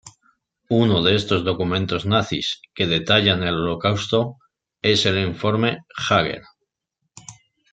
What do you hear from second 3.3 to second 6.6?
el Holocausto, es el "Informe Jäger".